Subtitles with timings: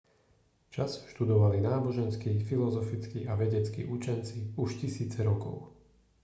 [0.73, 5.55] čas študovali náboženskí filozofickí a vedeckí učenci už tisíce rokov